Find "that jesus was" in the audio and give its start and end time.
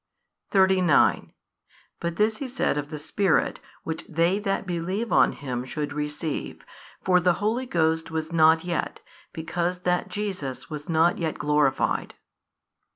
9.83-10.89